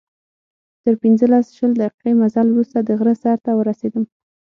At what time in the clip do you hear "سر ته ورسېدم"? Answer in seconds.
3.23-4.03